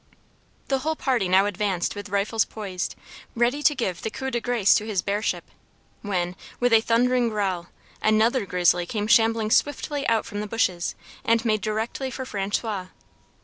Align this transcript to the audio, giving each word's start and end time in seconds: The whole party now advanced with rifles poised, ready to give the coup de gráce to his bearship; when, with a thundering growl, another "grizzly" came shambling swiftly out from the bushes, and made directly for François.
The 0.69 0.79
whole 0.79 0.95
party 0.95 1.29
now 1.29 1.45
advanced 1.45 1.93
with 1.93 2.09
rifles 2.09 2.43
poised, 2.43 2.95
ready 3.35 3.61
to 3.61 3.75
give 3.75 4.01
the 4.01 4.09
coup 4.09 4.31
de 4.31 4.41
gráce 4.41 4.75
to 4.77 4.83
his 4.87 5.03
bearship; 5.03 5.43
when, 6.01 6.35
with 6.59 6.73
a 6.73 6.81
thundering 6.81 7.29
growl, 7.29 7.67
another 8.01 8.47
"grizzly" 8.47 8.87
came 8.87 9.05
shambling 9.05 9.51
swiftly 9.51 10.07
out 10.07 10.25
from 10.25 10.39
the 10.39 10.47
bushes, 10.47 10.95
and 11.23 11.45
made 11.45 11.61
directly 11.61 12.09
for 12.09 12.25
François. 12.25 12.87